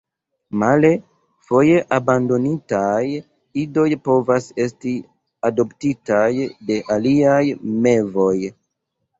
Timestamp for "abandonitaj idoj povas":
1.97-4.49